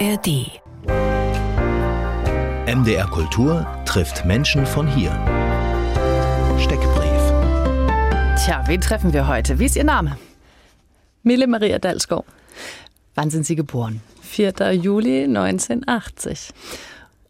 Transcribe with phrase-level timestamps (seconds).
[0.00, 0.60] ARD.
[2.66, 5.12] MDR Kultur trifft Menschen von hier.
[6.58, 7.22] Steckbrief.
[8.44, 9.60] Tja, wen treffen wir heute?
[9.60, 10.18] Wie ist Ihr Name?
[11.22, 12.24] Mille Maria Dalsgaard.
[13.14, 14.00] Wann sind Sie geboren?
[14.22, 14.72] 4.
[14.72, 16.50] Juli 1980.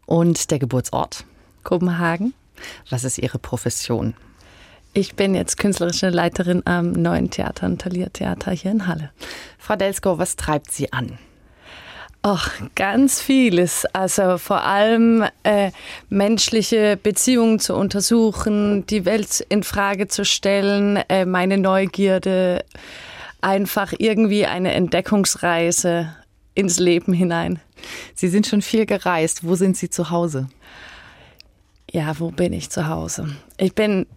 [0.07, 1.23] Und der Geburtsort?
[1.63, 2.33] Kopenhagen.
[2.89, 4.15] Was ist Ihre Profession?
[4.93, 9.11] Ich bin jetzt künstlerische Leiterin am neuen Theater und Thalia Theater hier in Halle.
[9.59, 11.19] Frau Delsko, was treibt Sie an?
[12.27, 13.85] Ach, ganz vieles.
[13.93, 15.69] Also vor allem äh,
[16.09, 22.65] menschliche Beziehungen zu untersuchen, die Welt in Frage zu stellen, äh, meine Neugierde,
[23.41, 26.15] einfach irgendwie eine Entdeckungsreise
[26.55, 27.59] ins Leben hinein.
[28.15, 29.43] Sie sind schon viel gereist.
[29.43, 30.47] Wo sind Sie zu Hause?
[31.91, 33.35] Ja, wo bin ich zu Hause?
[33.57, 34.07] Ich bin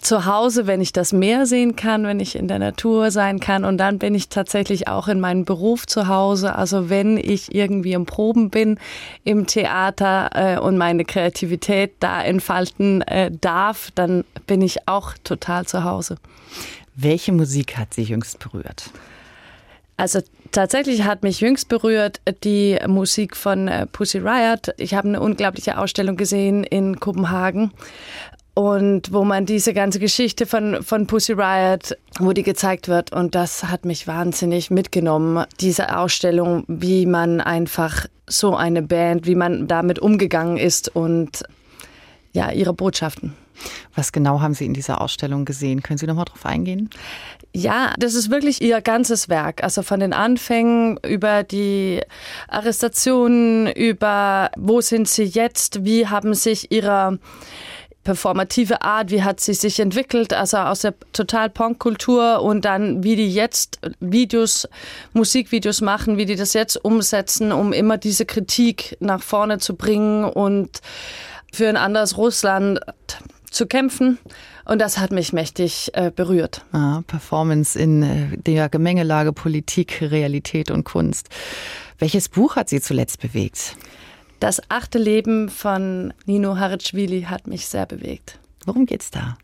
[0.00, 3.64] zu Hause, wenn ich das Meer sehen kann, wenn ich in der Natur sein kann.
[3.64, 6.56] Und dann bin ich tatsächlich auch in meinem Beruf zu Hause.
[6.56, 8.78] Also wenn ich irgendwie im Proben bin
[9.24, 15.66] im Theater äh, und meine Kreativität da entfalten äh, darf, dann bin ich auch total
[15.66, 16.16] zu Hause.
[16.94, 18.90] Welche Musik hat Sie jüngst berührt?
[19.98, 20.20] Also
[20.52, 24.74] tatsächlich hat mich jüngst berührt die Musik von äh, Pussy Riot.
[24.78, 27.72] Ich habe eine unglaubliche Ausstellung gesehen in Kopenhagen
[28.54, 33.12] und wo man diese ganze Geschichte von, von Pussy Riot, wo die gezeigt wird.
[33.12, 39.34] Und das hat mich wahnsinnig mitgenommen, diese Ausstellung, wie man einfach so eine Band, wie
[39.34, 41.42] man damit umgegangen ist und
[42.32, 43.34] ja, ihre Botschaften.
[43.94, 45.82] Was genau haben Sie in dieser Ausstellung gesehen?
[45.82, 46.90] Können Sie noch mal drauf eingehen?
[47.54, 49.62] Ja, das ist wirklich ihr ganzes Werk.
[49.62, 52.00] Also von den Anfängen über die
[52.48, 57.18] Arrestationen, über wo sind sie jetzt, wie haben sich ihre
[58.04, 63.16] performative Art, wie hat sie sich entwickelt, also aus der total Punk-Kultur und dann wie
[63.16, 64.68] die jetzt Videos,
[65.12, 70.24] Musikvideos machen, wie die das jetzt umsetzen, um immer diese Kritik nach vorne zu bringen
[70.24, 70.80] und
[71.52, 72.80] für ein anderes Russland
[73.50, 74.18] zu kämpfen.
[74.64, 76.64] Und das hat mich mächtig äh, berührt.
[76.72, 81.28] Ah, Performance in äh, der Gemengelage Politik, Realität und Kunst.
[81.98, 83.76] Welches Buch hat Sie zuletzt bewegt?
[84.42, 88.40] Das achte Leben von Nino Haritschwili hat mich sehr bewegt.
[88.66, 89.36] Worum geht's da?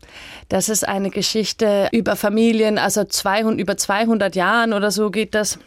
[0.49, 5.57] Das ist eine Geschichte über Familien, also 200, über 200 Jahren oder so geht das.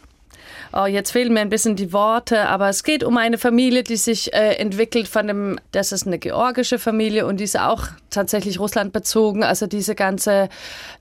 [0.71, 3.95] Oh, jetzt fehlen mir ein bisschen die Worte, aber es geht um eine Familie, die
[3.95, 8.59] sich äh, entwickelt von dem, das ist eine georgische Familie und die ist auch tatsächlich
[8.59, 9.43] Russland bezogen.
[9.43, 10.47] Also diese ganze,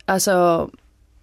[0.07, 0.71] also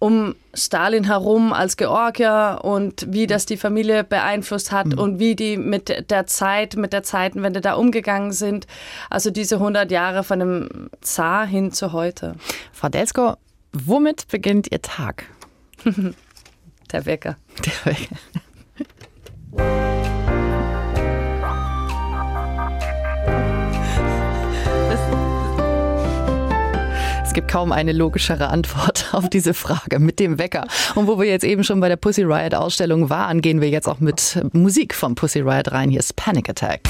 [0.00, 4.98] um Stalin herum als Georgier und wie das die Familie beeinflusst hat mhm.
[4.98, 8.66] und wie die mit der Zeit, mit der Zeitenwende da umgegangen sind.
[9.10, 12.34] Also diese 100 Jahre von dem Zar hin zu heute.
[12.72, 13.34] Frau Delsko,
[13.72, 15.26] womit beginnt Ihr Tag?
[16.92, 17.36] der Wecker.
[17.64, 18.16] Der Wecker.
[27.50, 30.66] Kaum eine logischere Antwort auf diese Frage mit dem Wecker.
[30.94, 33.88] Und wo wir jetzt eben schon bei der Pussy Riot Ausstellung waren, gehen wir jetzt
[33.88, 35.90] auch mit Musik vom Pussy Riot rein.
[35.90, 36.80] Hier ist Panic Attack.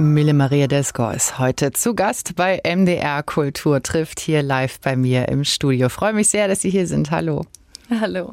[0.00, 5.28] Mille Maria Desco ist heute zu Gast bei MDR Kultur, trifft hier live bei mir
[5.28, 5.90] im Studio.
[5.90, 7.10] Freue mich sehr, dass Sie hier sind.
[7.10, 7.44] Hallo.
[7.98, 8.30] Hallo.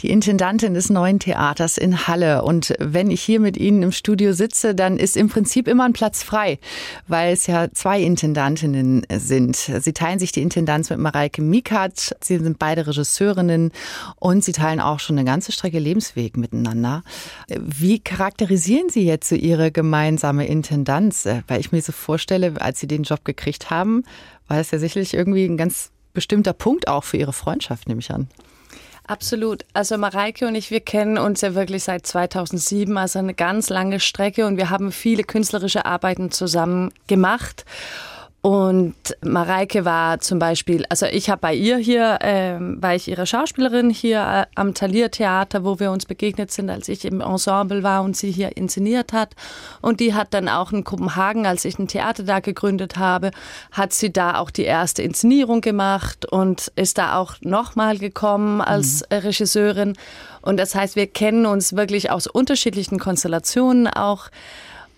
[0.00, 2.42] Die Intendantin des neuen Theaters in Halle.
[2.42, 5.92] Und wenn ich hier mit Ihnen im Studio sitze, dann ist im Prinzip immer ein
[5.92, 6.58] Platz frei,
[7.06, 9.54] weil es ja zwei Intendantinnen sind.
[9.56, 12.16] Sie teilen sich die Intendanz mit Mareike Mikat.
[12.20, 13.70] Sie sind beide Regisseurinnen
[14.16, 17.04] und sie teilen auch schon eine ganze Strecke Lebensweg miteinander.
[17.48, 21.28] Wie charakterisieren Sie jetzt so Ihre gemeinsame Intendanz?
[21.46, 24.02] Weil ich mir so vorstelle, als Sie den Job gekriegt haben,
[24.48, 28.10] war das ja sicherlich irgendwie ein ganz bestimmter Punkt auch für Ihre Freundschaft, nehme ich
[28.10, 28.28] an.
[29.10, 29.64] Absolut.
[29.72, 33.98] Also Mareike und ich, wir kennen uns ja wirklich seit 2007, also eine ganz lange
[33.98, 37.64] Strecke und wir haben viele künstlerische Arbeiten zusammen gemacht.
[38.42, 43.26] Und Mareike war zum Beispiel, also ich habe bei ihr hier, äh, war ich ihre
[43.26, 47.82] Schauspielerin hier äh, am Thalia Theater, wo wir uns begegnet sind, als ich im Ensemble
[47.82, 49.34] war und sie hier inszeniert hat.
[49.82, 53.30] Und die hat dann auch in Kopenhagen, als ich ein Theater da gegründet habe,
[53.72, 59.02] hat sie da auch die erste Inszenierung gemacht und ist da auch nochmal gekommen als
[59.10, 59.18] mhm.
[59.18, 59.96] Regisseurin.
[60.40, 64.30] Und das heißt, wir kennen uns wirklich aus unterschiedlichen Konstellationen auch.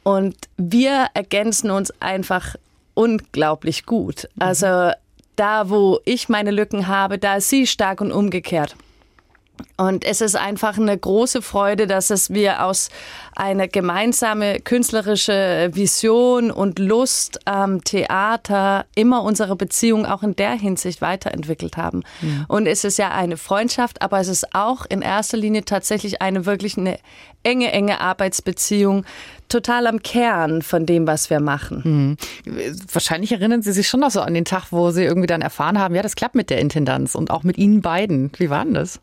[0.04, 2.54] Und wir ergänzen uns einfach
[2.94, 4.28] unglaublich gut.
[4.34, 4.42] Mhm.
[4.42, 4.90] Also
[5.36, 8.76] da, wo ich meine Lücken habe, da ist sie stark und umgekehrt.
[9.76, 12.88] Und es ist einfach eine große Freude, dass es wir aus
[13.34, 21.00] einer gemeinsame künstlerische Vision und Lust am Theater immer unsere Beziehung auch in der Hinsicht
[21.00, 22.02] weiterentwickelt haben.
[22.20, 22.44] Ja.
[22.48, 26.44] Und es ist ja eine Freundschaft, aber es ist auch in erster Linie tatsächlich eine
[26.44, 26.98] wirklich eine
[27.42, 29.04] enge, enge Arbeitsbeziehung,
[29.48, 32.16] total am Kern von dem, was wir machen.
[32.44, 32.76] Mhm.
[32.92, 35.78] Wahrscheinlich erinnern Sie sich schon noch so an den Tag, wo Sie irgendwie dann erfahren
[35.78, 38.30] haben, ja, das klappt mit der Intendanz und auch mit Ihnen beiden.
[38.38, 38.98] Wie war denn das?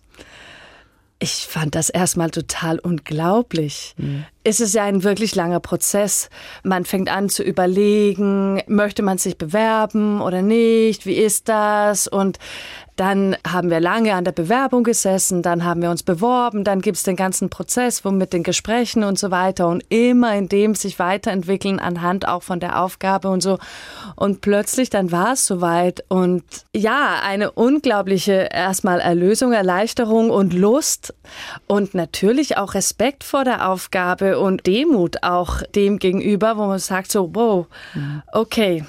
[1.21, 3.93] Ich fand das erstmal total unglaublich.
[3.97, 4.23] Mhm.
[4.45, 6.29] Es ist ja ein wirklich langer Prozess.
[6.63, 11.05] Man fängt an zu überlegen, möchte man sich bewerben oder nicht?
[11.05, 12.07] Wie ist das?
[12.07, 12.39] Und
[12.99, 16.97] dann haben wir lange an der Bewerbung gesessen, dann haben wir uns beworben, dann gibt
[16.97, 20.75] es den ganzen Prozess wo mit den Gesprächen und so weiter und immer in dem
[20.75, 23.57] sich weiterentwickeln anhand auch von der Aufgabe und so.
[24.17, 26.43] Und plötzlich dann war es soweit und
[26.75, 31.13] ja, eine unglaubliche erstmal Erlösung, Erleichterung und Lust
[31.67, 37.13] und natürlich auch Respekt vor der Aufgabe und Demut auch dem gegenüber, wo man sagt
[37.13, 37.65] so, wow,
[38.33, 38.83] okay,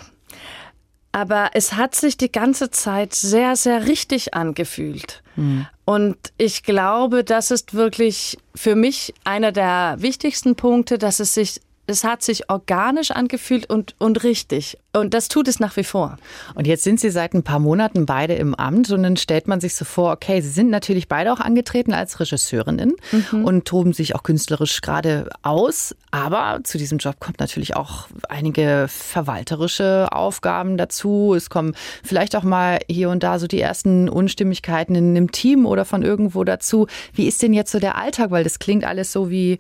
[1.12, 5.22] aber es hat sich die ganze Zeit sehr, sehr richtig angefühlt.
[5.36, 5.66] Mhm.
[5.84, 11.60] Und ich glaube, das ist wirklich für mich einer der wichtigsten Punkte, dass es sich
[11.90, 14.78] es hat sich organisch angefühlt und, und richtig.
[14.92, 16.16] Und das tut es nach wie vor.
[16.54, 19.60] Und jetzt sind Sie seit ein paar Monaten beide im Amt und dann stellt man
[19.60, 23.44] sich so vor, okay, Sie sind natürlich beide auch angetreten als Regisseurinnen mhm.
[23.44, 25.94] und toben sich auch künstlerisch gerade aus.
[26.10, 31.34] Aber zu diesem Job kommt natürlich auch einige verwalterische Aufgaben dazu.
[31.36, 35.66] Es kommen vielleicht auch mal hier und da so die ersten Unstimmigkeiten in einem Team
[35.66, 36.88] oder von irgendwo dazu.
[37.12, 38.32] Wie ist denn jetzt so der Alltag?
[38.32, 39.58] Weil das klingt alles so wie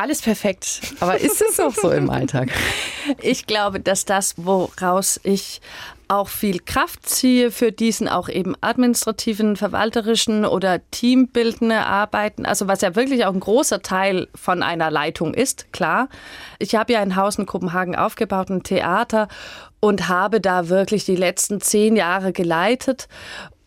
[0.00, 0.80] alles perfekt.
[1.00, 2.50] Aber ist es auch so im Alltag?
[3.22, 5.60] Ich glaube, dass das, woraus ich
[6.06, 12.46] auch viel Kraft ziehe für diesen auch eben administrativen, verwalterischen oder teambildende Arbeiten.
[12.46, 16.08] Also was ja wirklich auch ein großer Teil von einer Leitung ist, klar.
[16.58, 19.28] Ich habe ja ein Haus in Kopenhagen aufgebaut, ein Theater
[19.80, 23.08] und habe da wirklich die letzten zehn Jahre geleitet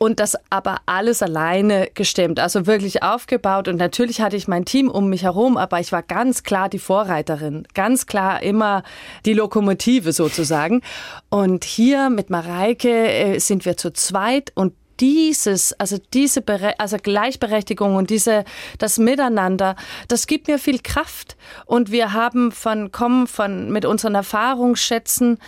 [0.04, 3.70] und das aber alles alleine gestemmt, also wirklich aufgebaut.
[3.70, 6.80] Und natürlich hatte ich mein Team um mich herum, aber ich war ganz klar die
[6.80, 8.84] Vorreiterin, ganz klar immer
[9.26, 10.82] die Lokomotive sozusagen.
[11.30, 16.98] Und hier mit Mareike äh, sind wir zu zweit und dieses, also diese Bere also
[16.98, 18.44] Gleichberechtigung und diese,
[18.80, 19.78] das Miteinander,
[20.10, 21.38] das gibt mir viel Kraft.
[21.66, 25.40] Und wir haben von, kommen von, mit unseren Erfahrungsschätzen,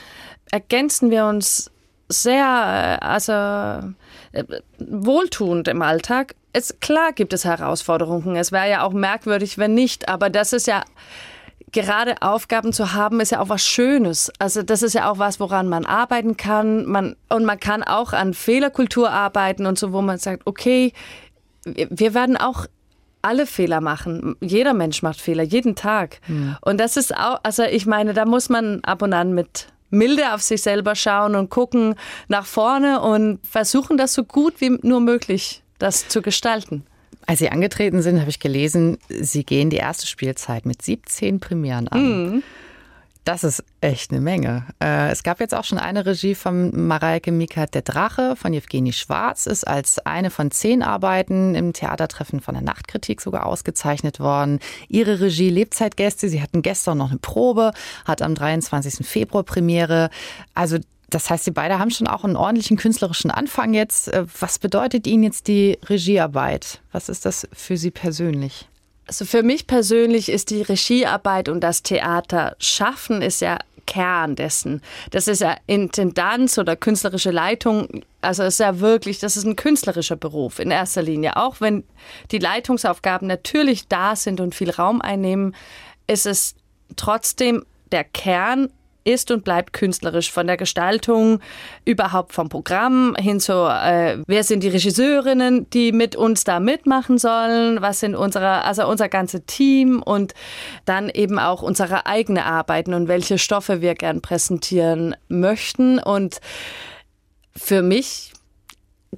[0.50, 1.72] ergänzen wir uns
[2.07, 3.94] sehr, äh, also
[4.79, 6.35] wohltuend im Alltag.
[6.53, 8.35] Es, klar gibt es Herausforderungen.
[8.35, 10.09] Es wäre ja auch merkwürdig, wenn nicht.
[10.09, 10.83] Aber das ist ja
[11.71, 14.31] gerade Aufgaben zu haben, ist ja auch was Schönes.
[14.39, 16.85] Also das ist ja auch was, woran man arbeiten kann.
[16.85, 20.93] Man, und man kann auch an Fehlerkultur arbeiten und so, wo man sagt, okay,
[21.65, 22.67] wir werden auch
[23.21, 24.35] alle Fehler machen.
[24.39, 26.21] Jeder Mensch macht Fehler, jeden Tag.
[26.27, 26.57] Ja.
[26.61, 30.33] Und das ist auch, also ich meine, da muss man ab und an mit milde
[30.33, 31.95] auf sich selber schauen und gucken
[32.27, 36.86] nach vorne und versuchen das so gut wie nur möglich, das zu gestalten.
[37.27, 41.88] Als Sie angetreten sind, habe ich gelesen, Sie gehen die erste Spielzeit mit 17 Premieren
[41.88, 42.01] an.
[42.01, 42.44] Mhm.
[43.25, 44.68] Das ist echt eine Menge.
[44.80, 48.94] Äh, es gab jetzt auch schon eine Regie von Mareike Mika Der Drache von Jewgeni
[48.94, 54.59] Schwarz, ist als eine von zehn Arbeiten im Theatertreffen von der Nachtkritik sogar ausgezeichnet worden.
[54.90, 57.71] Ihre Regie Lebzeitgäste, sie hatten gestern noch eine Probe,
[58.06, 59.07] hat am 23.
[59.07, 60.11] Februar Premiere.
[60.54, 60.78] Also
[61.09, 64.07] das heißt, Sie beide haben schon auch einen ordentlichen künstlerischen Anfang jetzt.
[64.07, 66.80] Äh, was bedeutet Ihnen jetzt die Regiearbeit?
[66.92, 68.68] Was ist das für Sie persönlich?
[69.07, 74.81] Also für mich persönlich ist die Regiearbeit und das Theater schaffen ist ja Kern dessen.
[75.12, 78.04] Das ist ja Intendanz oder künstlerische Leitung.
[78.21, 81.38] Also es ist ja wirklich, das ist ein künstlerischer Beruf in erster Linie.
[81.38, 81.83] Auch wenn
[82.31, 85.56] die Leitungsaufgaben natürlich da sind und viel Raum einnehmen,
[86.07, 86.56] ist es
[86.95, 88.71] trotzdem der Kern
[89.06, 91.40] ist und bleibt künstlerisch von der Gestaltung,
[91.85, 97.18] überhaupt vom Programm hin zu, äh, wer sind die Regisseurinnen, die mit uns da mitmachen
[97.18, 100.33] sollen, was sind unsere, also unser ganzes Team und
[100.85, 106.42] dann eben auch unsere eigene Arbeiten und welche Stoffe wir gern präsentieren möchten und
[107.56, 108.33] für mich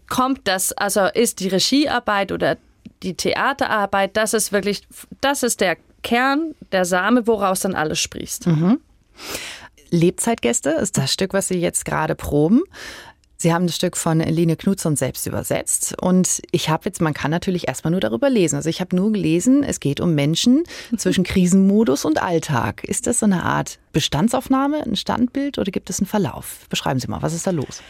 [0.10, 2.58] kommt das, also ist die Regiearbeit oder
[3.04, 4.88] die Theaterarbeit, das ist wirklich,
[5.22, 8.48] das ist der Kern, der Same, woraus dann alles sprießt.
[8.48, 8.80] Mhm.
[9.90, 12.64] Lebzeitgäste ist das Stück, was Sie jetzt gerade proben.
[13.40, 17.30] Sie haben das Stück von Lene Knutzon selbst übersetzt und ich habe jetzt, man kann
[17.30, 18.56] natürlich erstmal nur darüber lesen.
[18.56, 20.64] Also ich habe nur gelesen, es geht um Menschen
[20.98, 22.84] zwischen Krisenmodus und Alltag.
[22.84, 26.66] Ist das so eine Art Bestandsaufnahme, ein Standbild oder gibt es einen Verlauf?
[26.70, 27.84] Beschreiben Sie mal, was ist da los?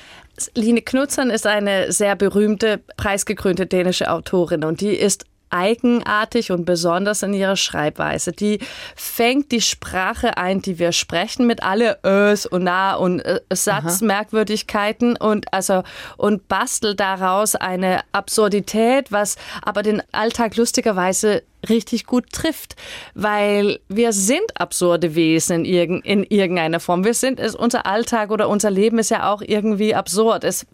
[0.54, 7.24] Line Knutzon ist eine sehr berühmte, preisgekrönte dänische Autorin und die ist eigenartig und besonders
[7.24, 8.32] in ihrer Schreibweise.
[8.32, 8.60] Die
[8.96, 15.18] fängt die Sprache ein, die wir sprechen, mit alle Ös und Na und äh, Satzmerkwürdigkeiten
[15.18, 15.84] und also
[16.18, 22.76] und bastelt daraus eine Absurdität, was aber den Alltag lustigerweise richtig gut trifft,
[23.14, 27.04] weil wir sind absurde Wesen in, irg in irgendeiner Form.
[27.04, 30.44] Wir sind es, unser Alltag oder unser Leben ist ja auch irgendwie absurd.
[30.44, 30.66] Es,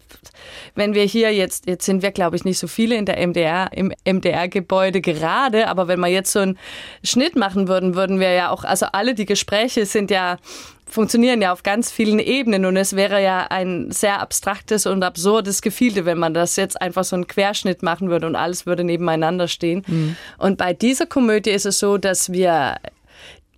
[0.75, 3.69] wenn wir hier jetzt, jetzt sind wir glaube ich nicht so viele in der MDR,
[3.73, 6.57] im MDR-Gebäude gerade, aber wenn wir jetzt so einen
[7.03, 10.38] Schnitt machen würden, würden wir ja auch, also alle die Gespräche sind ja
[10.86, 15.62] funktionieren ja auf ganz vielen Ebenen und es wäre ja ein sehr abstraktes und absurdes
[15.62, 19.48] Gefilde, wenn man das jetzt einfach so einen Querschnitt machen würde und alles würde nebeneinander
[19.48, 19.84] stehen.
[19.88, 20.16] Mhm.
[20.38, 22.75] Und bei dieser Komödie ist es so, dass wir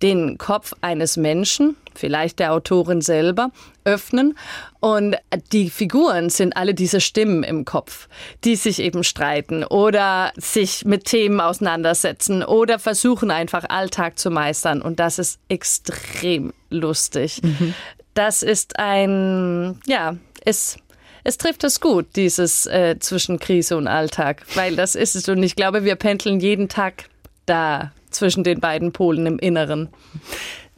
[0.02, 3.50] den Kopf eines Menschen, vielleicht der Autorin selber,
[3.84, 4.36] öffnen.
[4.80, 5.16] Und
[5.52, 8.08] die Figuren sind alle diese Stimmen im Kopf,
[8.44, 14.82] die sich eben streiten oder sich mit Themen auseinandersetzen oder versuchen einfach Alltag zu meistern.
[14.82, 17.40] Und das ist extrem lustig.
[17.42, 17.74] Mhm.
[18.14, 20.78] Das ist ein, ja, es
[21.26, 25.28] es trifft es gut, dieses äh, zwischen Krise und Alltag, weil das ist es.
[25.28, 27.06] Und ich glaube, wir pendeln jeden Tag
[27.46, 29.88] da zwischen den beiden Polen im Inneren.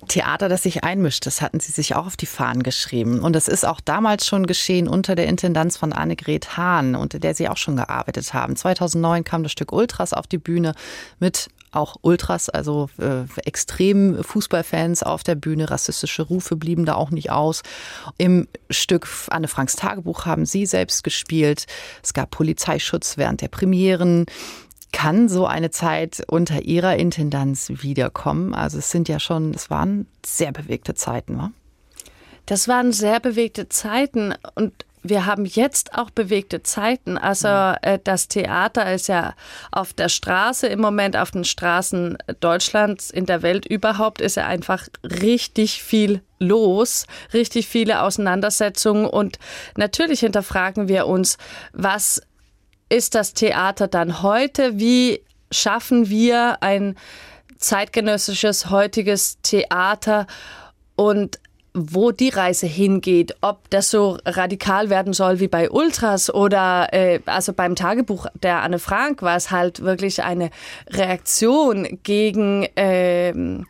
[0.07, 3.21] Theater, das sich einmischt, das hatten Sie sich auch auf die Fahnen geschrieben.
[3.21, 7.35] Und das ist auch damals schon geschehen unter der Intendanz von Annegret Hahn, unter der
[7.35, 8.55] Sie auch schon gearbeitet haben.
[8.55, 10.75] 2009 kam das Stück Ultras auf die Bühne
[11.19, 15.71] mit auch Ultras, also äh, extremen Fußballfans auf der Bühne.
[15.71, 17.63] Rassistische Rufe blieben da auch nicht aus.
[18.17, 21.67] Im Stück Anne Franks Tagebuch haben Sie selbst gespielt.
[22.03, 24.27] Es gab Polizeischutz während der Premieren.
[24.93, 28.55] Kann so eine Zeit unter Ihrer Intendanz wiederkommen?
[28.55, 31.51] Also es sind ja schon, es waren sehr bewegte Zeiten, wa?
[32.47, 37.19] Das waren sehr bewegte Zeiten und wir haben jetzt auch bewegte Zeiten.
[37.19, 39.35] Also äh, das Theater ist ja
[39.71, 44.47] auf der Straße im Moment, auf den Straßen Deutschlands, in der Welt überhaupt, ist ja
[44.47, 49.07] einfach richtig viel los, richtig viele Auseinandersetzungen.
[49.07, 49.39] Und
[49.77, 51.39] natürlich hinterfragen wir uns,
[51.73, 52.23] was
[52.89, 54.79] ist das Theater dann heute?
[54.79, 56.97] Wie schaffen wir ein
[57.59, 60.27] zeitgenössisches, heutiges Theater
[60.97, 61.39] und
[61.75, 67.21] wo die Reise hingeht, ob das so radikal werden soll wie bei Ultras oder äh,
[67.27, 70.51] also beim Tagebuch der Anne Frank war es halt wirklich eine
[70.89, 73.67] Reaktion gegen ähm,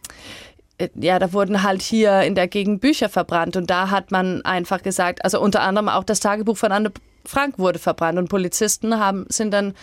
[0.78, 4.42] äh, ja, da wurden halt hier in der Gegend Bücher verbrannt und da hat man
[4.42, 6.92] einfach gesagt, also unter anderem auch das Tagebuch von Anne
[7.28, 9.74] Frank wurde verbrannt und Polizisten haben, sind dann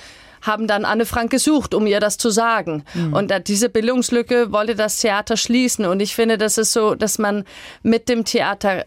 [0.42, 2.84] haben dann Anne Frank gesucht, um ihr das zu sagen.
[2.94, 3.14] Mhm.
[3.14, 5.86] Und diese Bildungslücke wollte das Theater schließen.
[5.86, 7.46] Und ich finde, das ist so, dass man
[7.82, 8.86] mit dem Theater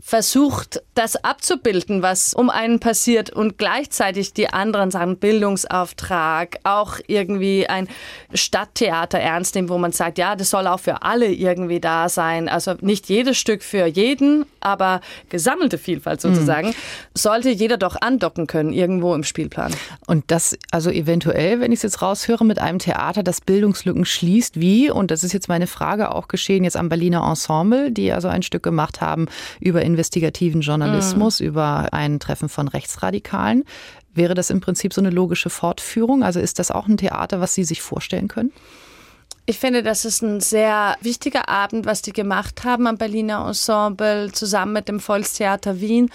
[0.00, 7.66] versucht, das abzubilden, was um einen passiert und gleichzeitig die anderen sagen, Bildungsauftrag, auch irgendwie
[7.68, 7.88] ein
[8.34, 12.48] Stadttheater ernst nehmen, wo man sagt, ja, das soll auch für alle irgendwie da sein.
[12.48, 16.74] Also nicht jedes Stück für jeden, aber gesammelte Vielfalt sozusagen, mhm.
[17.14, 19.74] sollte jeder doch andocken können irgendwo im Spielplan.
[20.06, 24.60] Und das also eventuell, wenn ich es jetzt raushöre, mit einem Theater, das Bildungslücken schließt,
[24.60, 28.28] wie, und das ist jetzt meine Frage auch geschehen jetzt am Berliner Ensemble, die also
[28.28, 29.26] ein Stück gemacht haben
[29.60, 31.46] über investigativen Journalismus, mhm.
[31.46, 33.64] über ein Treffen von Rechtsradikalen.
[34.14, 36.22] Wäre das im Prinzip so eine logische Fortführung?
[36.22, 38.52] Also ist das auch ein Theater, was Sie sich vorstellen können?
[39.46, 44.32] Ich finde, das ist ein sehr wichtiger Abend, was die gemacht haben am Berliner Ensemble
[44.32, 46.10] zusammen mit dem Volkstheater Wien.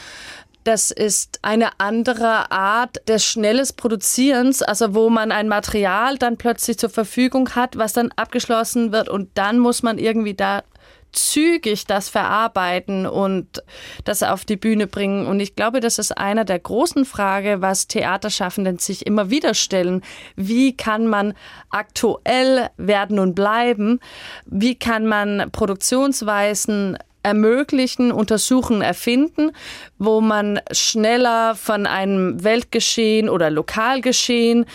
[0.64, 6.78] Das ist eine andere Art des schnelles Produzierens, also wo man ein Material dann plötzlich
[6.78, 10.64] zur Verfügung hat, was dann abgeschlossen wird und dann muss man irgendwie da
[11.12, 13.64] zügig das verarbeiten und
[14.04, 15.26] das auf die Bühne bringen.
[15.28, 20.04] Und ich glaube, das ist einer der großen Fragen, was Theaterschaffenden sich immer wieder stellen.
[20.36, 21.34] Wie kann man
[21.70, 24.00] aktuell werden und bleiben?
[24.46, 29.52] Wie kann man Produktionsweisen ermöglichen, untersuchen, erfinden,
[29.98, 34.66] wo man schneller von einem Weltgeschehen oder Lokalgeschehen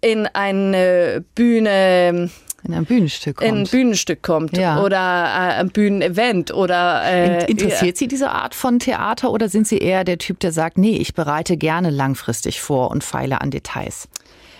[0.00, 2.30] in eine Bühne
[2.66, 3.48] in ein Bühnenstück kommt.
[3.48, 4.82] In ein Bühnenstück kommt ja.
[4.82, 7.02] oder äh, ein Bühnenevent oder.
[7.04, 10.78] Äh, Interessiert Sie diese Art von Theater oder sind Sie eher der Typ, der sagt,
[10.78, 14.08] nee, ich bereite gerne langfristig vor und feile an Details?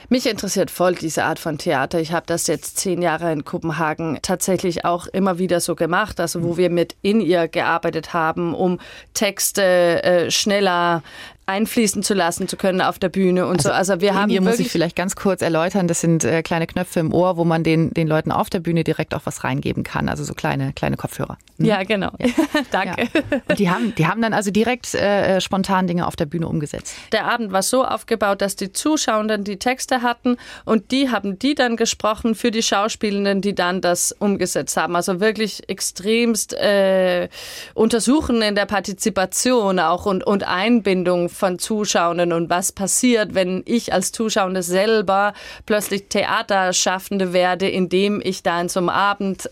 [0.08, 1.98] Mich interessiert voll diese Art von Theater.
[1.98, 6.44] Ich habe das jetzt zehn Jahre in Kopenhagen tatsächlich auch immer wieder so gemacht, also
[6.44, 8.78] wo wir mit in ihr gearbeitet haben, um
[9.14, 11.02] Texte äh, schneller
[11.46, 13.74] einfließen zu lassen zu können auf der Bühne und also so.
[13.74, 15.86] Also wir haben hier muss ich vielleicht ganz kurz erläutern.
[15.86, 18.82] Das sind äh, kleine Knöpfe im Ohr, wo man den den Leuten auf der Bühne
[18.82, 20.08] direkt auch was reingeben kann.
[20.08, 21.38] Also so kleine kleine Kopfhörer.
[21.58, 21.66] Hm?
[21.66, 22.10] Ja, genau.
[22.18, 22.28] Ja.
[22.72, 23.02] Danke.
[23.02, 23.40] Ja.
[23.48, 26.96] Und die haben die haben dann also direkt äh, spontan Dinge auf der Bühne umgesetzt.
[27.12, 31.54] Der Abend war so aufgebaut, dass die Zuschauenden die Texte hatten und die haben die
[31.54, 34.96] dann gesprochen für die Schauspielenden, die dann das umgesetzt haben.
[34.96, 37.28] Also wirklich extremst äh,
[37.74, 43.92] untersuchen in der Partizipation auch und und Einbindung von Zuschauenden und was passiert, wenn ich
[43.92, 45.34] als Zuschauende selber
[45.66, 49.48] plötzlich Theaterschaffende werde, indem ich da in so einem Abend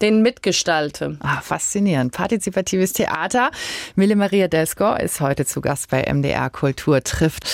[0.00, 1.16] den mitgestalte.
[1.20, 2.12] Ah, faszinierend.
[2.12, 3.50] Partizipatives Theater.
[3.94, 7.44] Mille Maria Delskor ist heute zu Gast bei MDR Kultur trifft.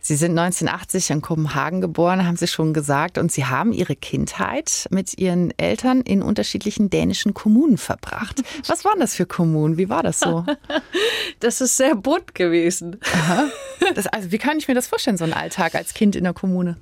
[0.00, 4.86] Sie sind 1980 in Kopenhagen geboren, haben Sie schon gesagt, und Sie haben Ihre Kindheit
[4.90, 8.42] mit Ihren Eltern in unterschiedlichen dänischen Kommunen verbracht.
[8.66, 9.78] Was waren das für Kommunen?
[9.78, 10.44] Wie war das so?
[11.40, 12.98] Das ist sehr bunt gewesen.
[13.94, 16.32] Das, also wie kann ich mir das vorstellen, so ein Alltag als Kind in der
[16.32, 16.76] Kommune?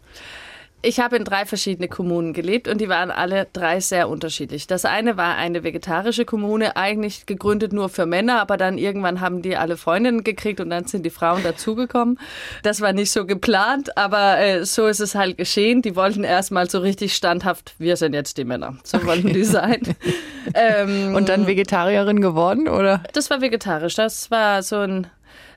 [0.82, 4.66] Ich habe in drei verschiedene Kommunen gelebt und die waren alle drei sehr unterschiedlich.
[4.66, 9.42] Das eine war eine vegetarische Kommune, eigentlich gegründet nur für Männer, aber dann irgendwann haben
[9.42, 12.18] die alle Freundinnen gekriegt und dann sind die Frauen dazugekommen.
[12.62, 15.82] Das war nicht so geplant, aber äh, so ist es halt geschehen.
[15.82, 18.78] Die wollten erstmal so richtig standhaft, wir sind jetzt die Männer.
[18.82, 19.06] So okay.
[19.06, 19.82] wollten die sein.
[20.54, 23.02] ähm, und dann Vegetarierin geworden, oder?
[23.12, 23.96] Das war vegetarisch.
[23.96, 25.08] Das war so ein,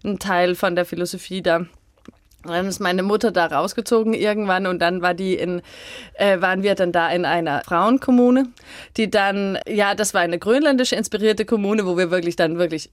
[0.03, 1.65] ein Teil von der Philosophie da.
[2.45, 5.61] Dann ist meine Mutter da rausgezogen irgendwann und dann war die in,
[6.15, 8.47] äh, waren wir dann da in einer Frauenkommune,
[8.97, 12.89] die dann, ja, das war eine grönländisch inspirierte Kommune, wo wir wirklich dann wirklich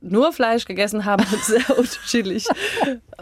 [0.00, 2.46] nur Fleisch gegessen haben und sehr unterschiedlich.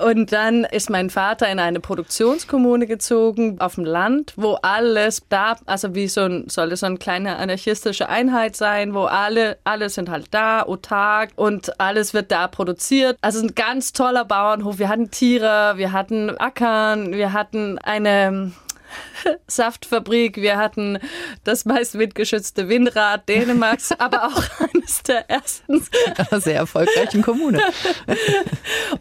[0.00, 5.56] Und dann ist mein Vater in eine Produktionskommune gezogen auf dem Land, wo alles da,
[5.66, 10.08] also wie so ein, sollte so eine kleine anarchistische Einheit sein, wo alle, alle sind
[10.08, 13.18] halt da, autark und alles wird da produziert.
[13.20, 14.78] Also ein ganz toller Bauernhof.
[14.78, 18.52] Wir hatten Tiere, wir hatten Ackern, wir hatten eine
[19.46, 20.98] Saftfabrik, wir hatten
[21.44, 24.42] das meist windgeschützte Windrad Dänemarks, aber auch
[24.72, 25.86] eines der ersten.
[26.40, 27.60] Sehr erfolgreichen Kommune.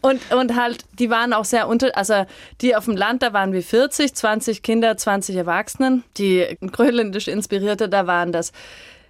[0.01, 2.25] und, und halt, die waren auch sehr unter, also
[2.61, 6.03] die auf dem Land, da waren wir 40, 20 Kinder, 20 Erwachsenen.
[6.17, 8.51] Die grönländisch inspirierte, da waren das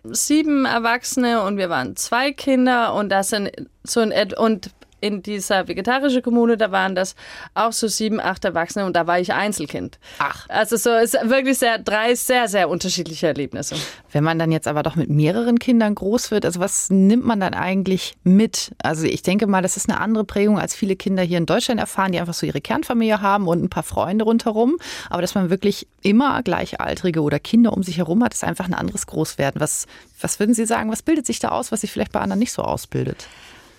[0.03, 3.51] sieben Erwachsene und wir waren zwei Kinder und das sind
[3.83, 7.15] so ein, und in dieser vegetarischen Kommune, da waren das
[7.53, 9.99] auch so sieben, acht Erwachsene und da war ich Einzelkind.
[10.19, 10.47] Ach.
[10.49, 13.75] Also so ist wirklich sehr, drei sehr, sehr unterschiedliche Erlebnisse.
[14.11, 17.39] Wenn man dann jetzt aber doch mit mehreren Kindern groß wird, also was nimmt man
[17.39, 18.71] dann eigentlich mit?
[18.81, 21.79] Also ich denke mal, das ist eine andere Prägung, als viele Kinder hier in Deutschland
[21.79, 24.77] erfahren, die einfach so ihre Kernfamilie haben und ein paar Freunde rundherum.
[25.09, 28.73] Aber dass man wirklich immer Gleichaltrige oder Kinder um sich herum hat, ist einfach ein
[28.73, 29.61] anderes Großwerden.
[29.61, 29.85] Was,
[30.21, 32.51] was würden Sie sagen, was bildet sich da aus, was sich vielleicht bei anderen nicht
[32.51, 33.27] so ausbildet?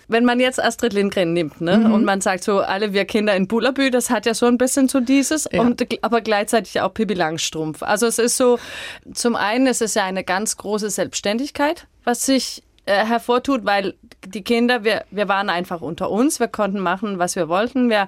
[0.09, 1.93] Wenn man jetzt Astrid Lindgren nimmt, ne, mhm.
[1.93, 4.89] und man sagt so, alle wir Kinder in Bullerbü, das hat ja so ein bisschen
[4.89, 5.61] so dieses, ja.
[5.61, 7.83] und, aber gleichzeitig auch Pippi Langstrumpf.
[7.83, 8.59] Also es ist so,
[9.13, 13.93] zum einen ist es ja eine ganz große Selbstständigkeit, was sich äh, hervortut, weil
[14.25, 18.07] die Kinder, wir, wir waren einfach unter uns, wir konnten machen, was wir wollten, wir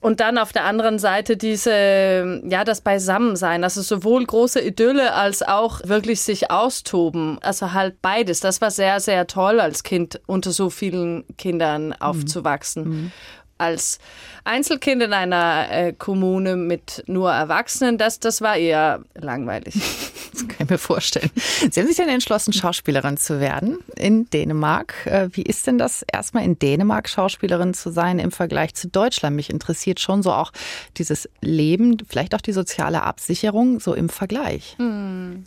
[0.00, 5.42] und dann auf der anderen Seite diese, ja, das Beisammensein, also sowohl große Idylle als
[5.42, 7.38] auch wirklich sich austoben.
[7.42, 8.38] Also halt beides.
[8.40, 12.88] Das war sehr, sehr toll als Kind unter so vielen Kindern aufzuwachsen.
[12.88, 13.12] Mhm
[13.58, 13.98] als
[14.44, 19.74] Einzelkind in einer äh, Kommune mit nur Erwachsenen, das, das war eher langweilig.
[20.30, 21.30] Das kann ich mir vorstellen.
[21.34, 24.94] Sie haben sich dann entschlossen, Schauspielerin zu werden in Dänemark.
[25.06, 29.34] Äh, wie ist denn das, erstmal in Dänemark Schauspielerin zu sein im Vergleich zu Deutschland?
[29.34, 30.52] Mich interessiert schon so auch
[30.96, 34.76] dieses Leben, vielleicht auch die soziale Absicherung so im Vergleich.
[34.78, 35.44] Hm.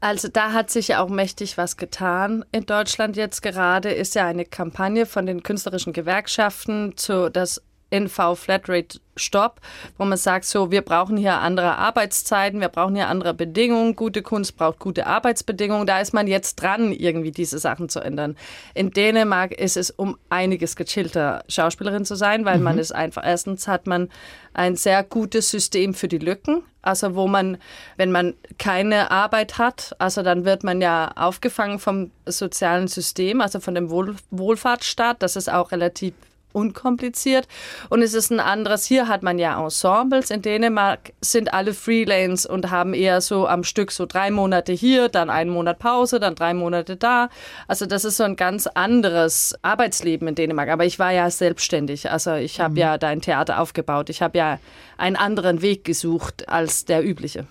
[0.00, 2.44] Also da hat sich ja auch mächtig was getan.
[2.52, 8.36] In Deutschland jetzt gerade ist ja eine Kampagne von den künstlerischen Gewerkschaften zu das NV
[8.36, 9.60] Flatrate Stopp,
[9.98, 13.96] wo man sagt, so, wir brauchen hier andere Arbeitszeiten, wir brauchen hier andere Bedingungen.
[13.96, 15.86] Gute Kunst braucht gute Arbeitsbedingungen.
[15.86, 18.36] Da ist man jetzt dran, irgendwie diese Sachen zu ändern.
[18.74, 22.64] In Dänemark ist es um einiges gechillter, Schauspielerin zu sein, weil mhm.
[22.64, 24.08] man ist einfach, erstens hat man
[24.54, 26.62] ein sehr gutes System für die Lücken.
[26.80, 27.58] Also wo man,
[27.96, 33.60] wenn man keine Arbeit hat, also dann wird man ja aufgefangen vom sozialen System, also
[33.60, 35.22] von dem Wohl Wohlfahrtsstaat.
[35.22, 36.14] Das ist auch relativ
[36.52, 37.46] unkompliziert.
[37.88, 40.30] Und es ist ein anderes, hier hat man ja Ensembles.
[40.30, 45.08] In Dänemark sind alle Freelance und haben eher so am Stück so drei Monate hier,
[45.08, 47.28] dann einen Monat Pause, dann drei Monate da.
[47.66, 50.68] Also das ist so ein ganz anderes Arbeitsleben in Dänemark.
[50.70, 52.10] Aber ich war ja selbstständig.
[52.10, 52.78] Also ich habe mhm.
[52.78, 54.10] ja da ein Theater aufgebaut.
[54.10, 54.58] Ich habe ja
[54.96, 57.46] einen anderen Weg gesucht als der übliche.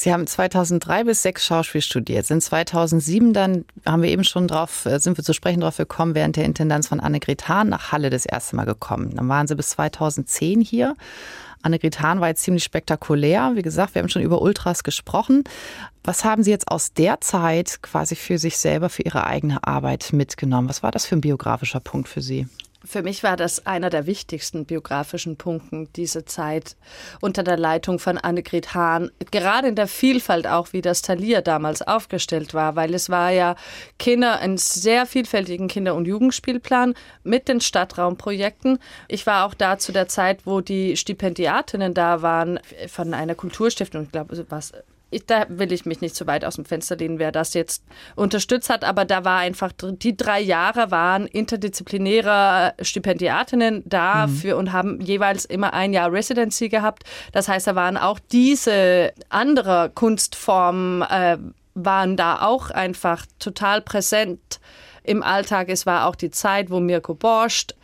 [0.00, 4.86] Sie haben 2003 bis 6 Schauspiel studiert, sind 2007 dann, haben wir eben schon drauf,
[4.86, 8.08] äh, sind wir zu sprechen drauf gekommen, während der Intendanz von Annegret Hahn nach Halle
[8.08, 9.16] das erste Mal gekommen.
[9.16, 10.94] Dann waren Sie bis 2010 hier.
[11.62, 13.54] Annegret Hahn war jetzt ziemlich spektakulär.
[13.56, 15.42] Wie gesagt, wir haben schon über Ultras gesprochen.
[16.04, 20.12] Was haben Sie jetzt aus der Zeit quasi für sich selber, für Ihre eigene Arbeit
[20.12, 20.68] mitgenommen?
[20.68, 22.46] Was war das für ein biografischer Punkt für Sie?
[22.84, 26.76] Für mich war das einer der wichtigsten biografischen Punkte, diese Zeit
[27.20, 29.10] unter der Leitung von Annegret Hahn.
[29.32, 33.56] Gerade in der Vielfalt auch, wie das Talier damals aufgestellt war, weil es war ja
[33.98, 38.78] Kinder, einen sehr vielfältigen Kinder- und Jugendspielplan mit den Stadtraumprojekten.
[39.08, 44.04] Ich war auch da zu der Zeit, wo die Stipendiatinnen da waren von einer Kulturstiftung,
[44.04, 44.72] ich glaube, was
[45.10, 47.82] ich, da will ich mich nicht zu weit aus dem Fenster lehnen, wer das jetzt
[48.14, 54.52] unterstützt hat, aber da war einfach, die drei Jahre waren interdisziplinäre Stipendiatinnen da mhm.
[54.52, 57.04] und haben jeweils immer ein Jahr Residency gehabt.
[57.32, 61.38] Das heißt, da waren auch diese andere Kunstformen, äh,
[61.74, 64.60] waren da auch einfach total präsent
[65.04, 65.68] im Alltag.
[65.68, 67.74] Es war auch die Zeit, wo Mirko Borscht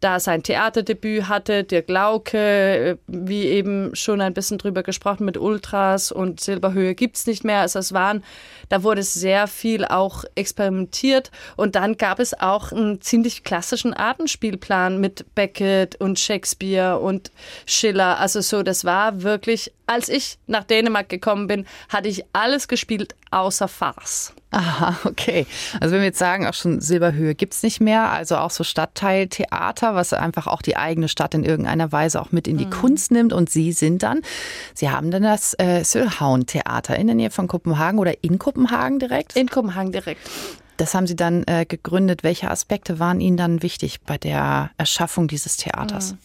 [0.00, 5.36] da sein Theaterdebüt hatte, Dirk Lauke, äh, wie eben schon ein bisschen drüber gesprochen mit
[5.38, 7.60] Ultras und Silberhöhe gibt es nicht mehr.
[7.60, 8.22] Also es waren,
[8.68, 15.00] da wurde sehr viel auch experimentiert und dann gab es auch einen ziemlich klassischen Artenspielplan
[15.00, 17.30] mit Beckett und Shakespeare und
[17.64, 18.18] Schiller.
[18.20, 23.14] Also so, das war wirklich, als ich nach Dänemark gekommen bin, hatte ich alles gespielt
[23.30, 24.32] außer Farce.
[24.50, 25.46] Aha, okay.
[25.80, 28.64] Also wenn wir jetzt sagen, auch schon Silberhöhe gibt es nicht mehr, also auch so
[28.64, 32.70] Stadtteiltheater, was einfach auch die eigene Stadt in irgendeiner Weise auch mit in die mhm.
[32.70, 33.32] Kunst nimmt.
[33.32, 34.22] Und Sie sind dann,
[34.74, 39.36] Sie haben dann das äh, Sölhaun-Theater in der Nähe von Kopenhagen oder in Kopenhagen direkt?
[39.36, 40.20] In Kopenhagen direkt.
[40.76, 42.22] Das haben Sie dann äh, gegründet.
[42.22, 46.12] Welche Aspekte waren Ihnen dann wichtig bei der Erschaffung dieses Theaters?
[46.12, 46.18] Mhm.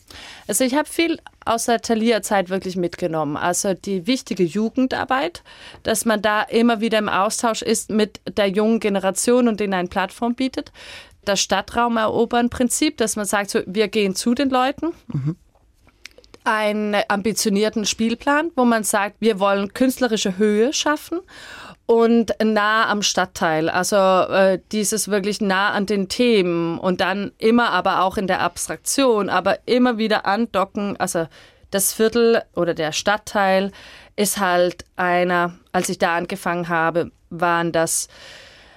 [0.48, 3.38] Also ich habe viel aus der Thalia-Zeit wirklich mitgenommen.
[3.38, 5.44] Also die wichtige Jugendarbeit,
[5.84, 9.88] dass man da immer wieder im Austausch ist mit der jungen Generation und denen eine
[9.88, 10.72] Plattform bietet.
[11.24, 14.94] Das Stadtraum erobern Prinzip, dass man sagt, so, wir gehen zu den Leuten.
[15.08, 15.36] Mhm
[16.44, 21.20] einen ambitionierten Spielplan, wo man sagt, wir wollen künstlerische Höhe schaffen
[21.92, 23.68] und nah am Stadtteil.
[23.68, 28.40] Also äh, dieses wirklich nah an den Themen und dann immer aber auch in der
[28.40, 30.96] Abstraktion, aber immer wieder andocken.
[31.02, 31.28] Also
[31.70, 33.74] das Viertel oder der Stadtteil
[34.16, 38.08] ist halt einer, als ich da angefangen habe, waren das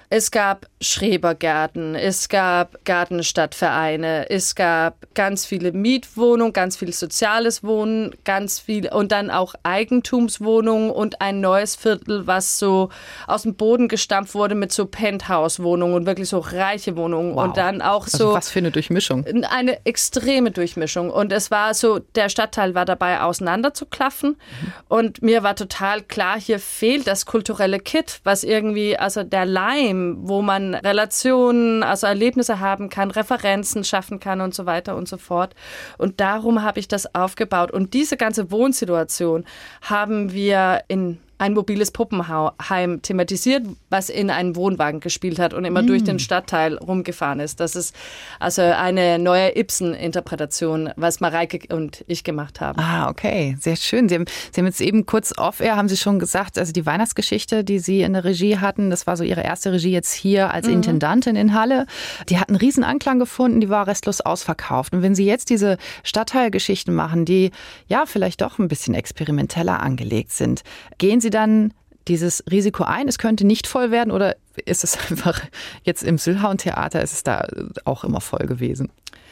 [0.09, 8.13] es gab Schrebergärten, es gab Gartenstadtvereine, es gab ganz viele Mietwohnungen, ganz viel soziales Wohnen,
[8.23, 12.89] ganz viel und dann auch Eigentumswohnungen und ein neues Viertel, was so
[13.25, 17.45] aus dem Boden gestampft wurde mit so Penthouse-Wohnungen und wirklich so reiche Wohnungen wow.
[17.45, 18.33] und dann auch also so.
[18.33, 19.25] was für eine Durchmischung?
[19.49, 24.73] Eine extreme Durchmischung und es war so, der Stadtteil war dabei auseinanderzuklaffen mhm.
[24.87, 29.94] und mir war total klar, hier fehlt das kulturelle Kit, was irgendwie, also der Leim
[29.95, 35.07] System, wo man Relationen, also Erlebnisse haben kann, Referenzen schaffen kann und so weiter und
[35.07, 35.55] so fort.
[35.97, 37.71] Und darum habe ich das aufgebaut.
[37.71, 39.45] Und diese ganze Wohnsituation
[39.81, 45.81] haben wir in ein mobiles Puppenheim thematisiert, was in einem Wohnwagen gespielt hat und immer
[45.81, 45.87] mm.
[45.87, 47.59] durch den Stadtteil rumgefahren ist.
[47.59, 47.95] Das ist
[48.39, 52.79] also eine neue Ibsen-Interpretation, was Mareike und ich gemacht haben.
[52.79, 54.07] Ah, okay, sehr schön.
[54.07, 57.63] Sie haben, Sie haben jetzt eben kurz off-air, haben Sie schon gesagt, also die Weihnachtsgeschichte,
[57.63, 60.67] die Sie in der Regie hatten, das war so Ihre erste Regie jetzt hier als
[60.67, 60.73] mhm.
[60.75, 61.85] Intendantin in Halle.
[62.29, 64.93] Die hat einen riesen Anklang gefunden, die war restlos ausverkauft.
[64.93, 67.51] Und wenn Sie jetzt diese Stadtteilgeschichten machen, die
[67.87, 70.61] ja vielleicht doch ein bisschen experimenteller angelegt sind,
[70.97, 71.73] gehen Sie Sie dann
[72.07, 74.35] dieses Risiko ein, es könnte nicht voll werden oder
[74.65, 75.41] ist es einfach
[75.81, 77.47] jetzt im Sülhaun-Theater, ist es da
[77.83, 78.91] auch immer voll gewesen?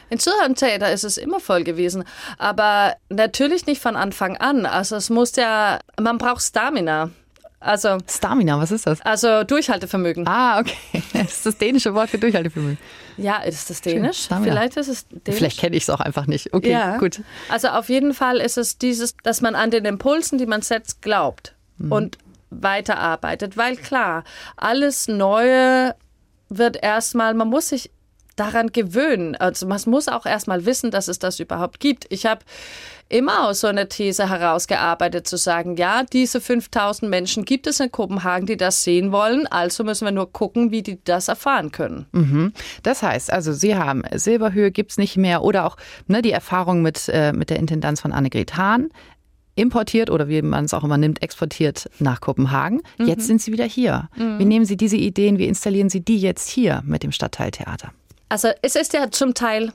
[0.10, 2.04] In Sülhaun-Theater ist es immer voll gewesen,
[2.40, 4.66] aber natürlich nicht von Anfang an.
[4.66, 7.12] Also es muss ja, man braucht Stamina.
[7.60, 9.00] Also Stamina, was ist das?
[9.02, 10.28] Also Durchhaltevermögen.
[10.28, 10.74] Ah, okay.
[11.14, 12.80] Das ist das dänische Wort für Durchhaltevermögen.
[13.18, 14.28] Ja, ist das dänisch?
[14.42, 15.38] Vielleicht ist es dänisch.
[15.38, 16.56] Vielleicht kenne ich es auch einfach nicht.
[16.56, 16.98] Okay, ja.
[16.98, 17.22] gut.
[17.50, 21.04] Also auf jeden Fall ist es dieses, dass man an den Impulsen, die man setzt,
[21.04, 21.54] glaubt
[21.84, 21.92] mhm.
[21.92, 22.18] und
[22.50, 23.58] weiterarbeitet.
[23.58, 24.24] Weil klar,
[24.58, 25.96] alles Neue
[26.50, 27.92] wird erstmal, man muss sich
[28.36, 29.36] daran gewöhnen.
[29.36, 32.06] Also man muss auch erstmal wissen, dass es das überhaupt gibt.
[32.10, 32.42] Ich habe
[33.10, 37.92] immer aus so einer These herausgearbeitet, zu sagen, ja, diese 5000 Menschen gibt es in
[37.92, 42.08] Kopenhagen, die das sehen wollen, also müssen wir nur gucken, wie die das erfahren können.
[42.12, 42.54] Mhm.
[42.82, 46.82] Das heißt, also Sie haben Silberhöhe gibt es nicht mehr oder auch ne, die Erfahrung
[46.82, 48.90] mit, äh, mit der Intendanz von Annegret Hahn
[49.56, 52.82] importiert oder wie man es auch immer nimmt, exportiert nach Kopenhagen.
[52.98, 53.08] Mhm.
[53.08, 54.10] Jetzt sind Sie wieder hier.
[54.16, 54.40] Mhm.
[54.40, 57.92] Wie nehmen Sie diese Ideen, wie installieren Sie die jetzt hier mit dem Stadtteiltheater?
[58.30, 59.74] Also es ist ja zum Teil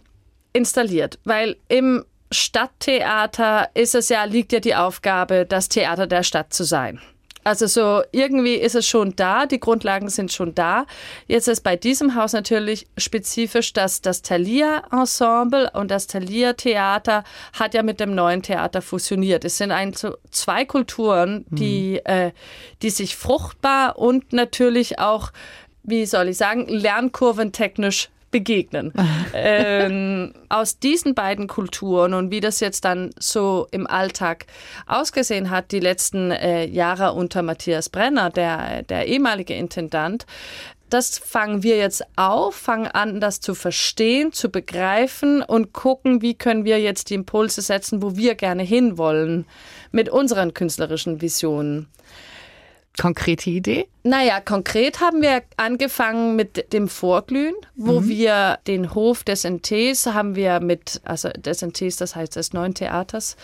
[0.52, 6.52] installiert, weil im Stadttheater ist es ja, liegt ja die Aufgabe, das Theater der Stadt
[6.52, 7.00] zu sein.
[7.48, 10.84] Also so irgendwie ist es schon da, die Grundlagen sind schon da.
[11.28, 17.24] Jetzt ist bei diesem Haus natürlich spezifisch, dass das Thalia-Ensemble und das Thalia-Theater
[17.58, 19.46] hat ja mit dem neuen Theater fusioniert.
[19.46, 22.12] Es sind ein, so zwei Kulturen, die, mhm.
[22.12, 22.32] äh,
[22.82, 25.30] die sich fruchtbar und natürlich auch,
[25.82, 28.92] wie soll ich sagen, lernkurventechnisch begegnen.
[29.34, 34.46] ähm, aus diesen beiden Kulturen und wie das jetzt dann so im Alltag
[34.86, 40.26] ausgesehen hat, die letzten äh, Jahre unter Matthias Brenner, der, der ehemalige Intendant,
[40.90, 46.34] das fangen wir jetzt auf, fangen an, das zu verstehen, zu begreifen und gucken, wie
[46.34, 49.46] können wir jetzt die Impulse setzen, wo wir gerne hinwollen
[49.92, 51.88] mit unseren künstlerischen Visionen.
[52.98, 53.86] Konkrete Idee?
[54.08, 58.08] Naja, konkret haben wir angefangen mit dem Vorglühen, wo mhm.
[58.08, 62.72] wir den Hof des NTs haben wir mit, also des NTs, das heißt des neuen
[62.72, 63.36] Theaters,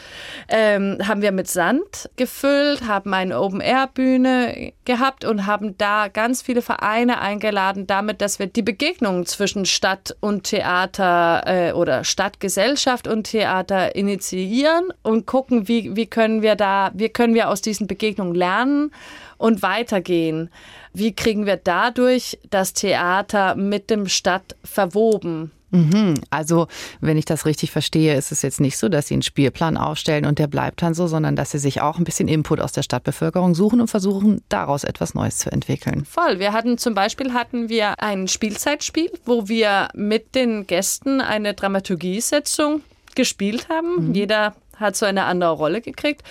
[0.48, 6.62] ähm, haben wir mit Sand gefüllt, haben eine Open-Air-Bühne gehabt und haben da ganz viele
[6.62, 13.24] Vereine eingeladen, damit, dass wir die Begegnungen zwischen Stadt und Theater äh, oder Stadtgesellschaft und
[13.24, 18.35] Theater initiieren und gucken, wie, wie können wir da, wie können wir aus diesen Begegnungen
[18.35, 18.92] lernen
[19.37, 20.48] und weitergehen.
[20.92, 25.50] Wie kriegen wir dadurch das Theater mit dem Stadt verwoben?
[25.74, 26.14] Mhm.
[26.30, 26.68] Also,
[27.00, 30.24] wenn ich das richtig verstehe, ist es jetzt nicht so, dass Sie einen Spielplan aufstellen
[30.24, 32.82] und der bleibt dann so, sondern dass Sie sich auch ein bisschen Input aus der
[32.82, 36.04] Stadtbevölkerung suchen und versuchen, daraus etwas Neues zu entwickeln.
[36.04, 36.38] Voll.
[36.38, 42.82] Wir hatten zum Beispiel hatten wir ein Spielzeitspiel, wo wir mit den Gästen eine Dramaturgiesetzung
[43.16, 44.08] gespielt haben.
[44.08, 44.14] Mhm.
[44.14, 46.22] Jeder hat so eine andere Rolle gekriegt.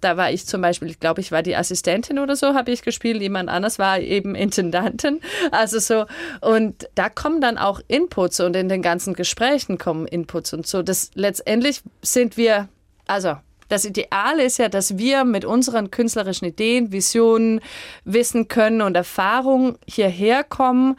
[0.00, 2.82] Da war ich zum Beispiel, ich glaube, ich war die Assistentin oder so, habe ich
[2.82, 3.22] gespielt.
[3.22, 5.20] Jemand anders war eben Intendantin.
[5.50, 6.06] Also so.
[6.40, 10.82] Und da kommen dann auch Inputs und in den ganzen Gesprächen kommen Inputs und so.
[10.82, 12.68] Das letztendlich sind wir,
[13.06, 13.36] also
[13.68, 17.60] das Ideal ist ja, dass wir mit unseren künstlerischen Ideen, Visionen,
[18.04, 20.96] Wissen, Können und Erfahrungen hierher kommen,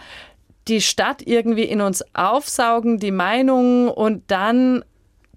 [0.68, 4.84] die Stadt irgendwie in uns aufsaugen, die Meinungen und dann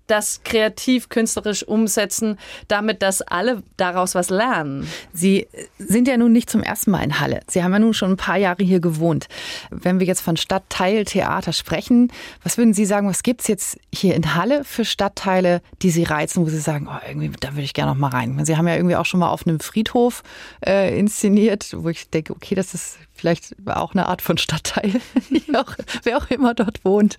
[0.09, 4.88] das kreativ künstlerisch umsetzen, damit dass alle daraus was lernen.
[5.12, 5.47] Sie
[5.79, 7.40] sind ja nun nicht zum ersten Mal in Halle.
[7.47, 9.29] Sie haben ja nun schon ein paar Jahre hier gewohnt.
[9.71, 14.14] Wenn wir jetzt von Stadtteiltheater sprechen, was würden Sie sagen, was gibt es jetzt hier
[14.14, 17.75] in Halle für Stadtteile, die Sie reizen, wo Sie sagen, oh, irgendwie, da würde ich
[17.75, 18.44] gerne noch mal rein.
[18.44, 20.23] Sie haben ja irgendwie auch schon mal auf einem Friedhof
[20.64, 25.00] äh, inszeniert, wo ich denke, okay, das ist vielleicht auch eine Art von Stadtteil,
[25.54, 27.18] auch, wer auch immer dort wohnt.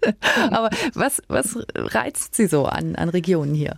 [0.52, 3.76] Aber was, was reizt Sie so an, an Regionen hier?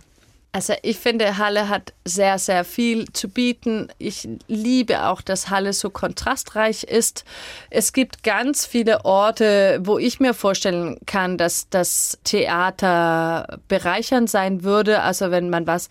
[0.54, 3.88] Also ich finde, Halle hat sehr, sehr viel zu bieten.
[3.96, 7.24] Ich liebe auch, dass Halle so kontrastreich ist.
[7.70, 14.62] Es gibt ganz viele Orte, wo ich mir vorstellen kann, dass das Theater bereichernd sein
[14.62, 15.00] würde.
[15.00, 15.88] Also wenn man was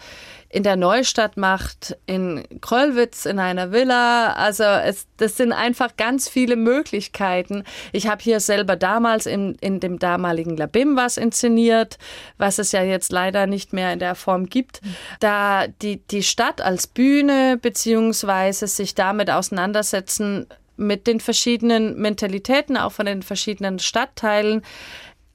[0.52, 4.34] in der Neustadt macht, in Krollwitz, in einer Villa.
[4.34, 7.64] Also es, das sind einfach ganz viele Möglichkeiten.
[7.94, 11.98] Ich habe hier selber damals in, in dem damaligen Labim was inszeniert,
[12.38, 14.82] was es ja jetzt leider nicht mehr in der Form gibt.
[15.22, 22.92] Da die, die Stadt als Bühne beziehungsweise sich damit auseinandersetzen mit den verschiedenen Mentalitäten, auch
[22.92, 24.64] von den verschiedenen Stadtteilen,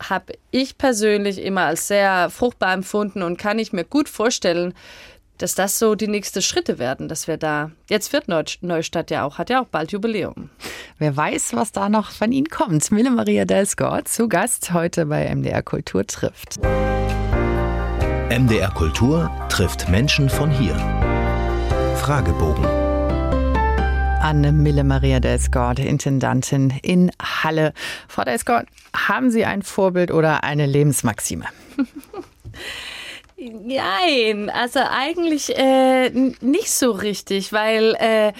[0.02, 4.74] habe ich persönlich immer als sehr fruchtbar empfunden und kann ich mir gut vorstellen,
[5.38, 9.38] dass das so die nächsten Schritte werden, dass wir da, jetzt wird Neustadt ja auch,
[9.38, 10.50] hat ja auch bald Jubiläum.
[10.98, 12.90] Wer weiß, was da noch von Ihnen kommt.
[12.90, 16.56] Mille Maria Delsgott zu Gast heute bei MDR Kultur trifft.
[18.30, 20.74] MDR Kultur trifft Menschen von hier.
[21.96, 22.85] Fragebogen.
[24.26, 27.72] Anne Mille Maria Delsgott, Intendantin in Halle.
[28.08, 31.44] Frau Delsgott, haben Sie ein Vorbild oder eine Lebensmaxime?
[33.38, 36.10] Nein, also eigentlich äh,
[36.40, 38.32] nicht so richtig, weil äh,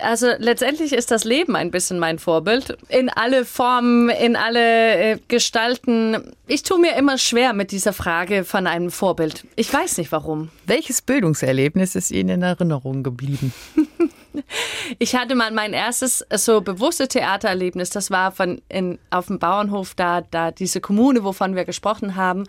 [0.00, 2.78] also letztendlich ist das Leben ein bisschen mein Vorbild.
[2.88, 6.32] In alle Formen, in alle äh, Gestalten.
[6.46, 9.44] Ich tue mir immer schwer mit dieser Frage von einem Vorbild.
[9.56, 10.48] Ich weiß nicht warum.
[10.64, 13.52] Welches Bildungserlebnis ist Ihnen in Erinnerung geblieben?
[14.98, 17.90] Ich hatte mal mein erstes so bewusstes Theatererlebnis.
[17.90, 22.44] Das war von in, auf dem Bauernhof da, da diese Kommune, wovon wir gesprochen haben.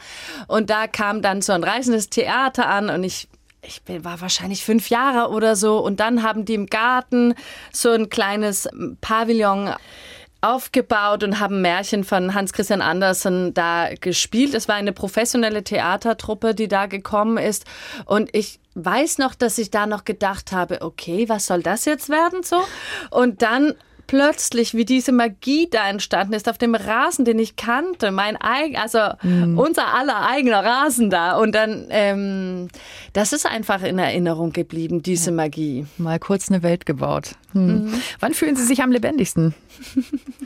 [0.47, 3.27] Und da kam dann so ein reisendes Theater an und ich
[3.61, 5.79] ich war wahrscheinlich fünf Jahre oder so.
[5.79, 7.35] Und dann haben die im Garten
[7.73, 8.69] so ein kleines
[9.01, 9.73] Pavillon
[10.41, 14.53] aufgebaut und haben Märchen von Hans Christian Andersen da gespielt.
[14.53, 17.65] Es war eine professionelle Theatertruppe, die da gekommen ist.
[18.05, 22.09] Und ich weiß noch, dass ich da noch gedacht habe, okay, was soll das jetzt
[22.09, 22.61] werden so?
[23.09, 23.75] Und dann
[24.09, 28.75] plötzlich, wie diese Magie da entstanden ist auf dem Rasen, den ich kannte, mein eigen,
[28.75, 29.55] also mhm.
[29.55, 31.37] unser aller eigener Rasen da.
[31.37, 32.69] Und dann, ähm,
[33.13, 35.35] das ist einfach in Erinnerung geblieben, diese ja.
[35.35, 35.85] Magie.
[35.99, 37.35] Mal kurz eine Welt gebaut.
[37.51, 37.91] Hm.
[37.91, 38.01] Mhm.
[38.19, 39.53] Wann fühlen Sie sich am lebendigsten?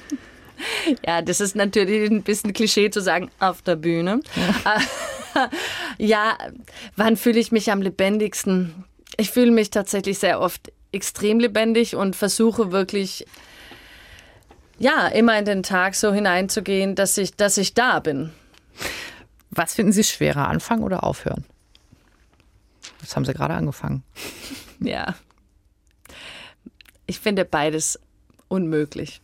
[1.08, 4.19] ja, das ist natürlich ein bisschen Klischee zu sagen, auf der Bühne.
[4.65, 5.49] Ja,
[5.97, 6.38] ja
[6.97, 8.84] wann fühle ich mich am lebendigsten?
[9.15, 13.26] Ich fühle mich tatsächlich sehr oft extrem lebendig und versuche wirklich
[14.79, 18.31] ja, immer in den Tag so hineinzugehen, dass ich, dass ich da bin.
[19.51, 21.45] Was finden Sie schwerer, anfangen oder aufhören?
[23.01, 24.03] Das haben Sie gerade angefangen.
[24.79, 25.15] Ja.
[27.05, 27.97] Ich finde beides
[28.49, 29.21] unmöglich.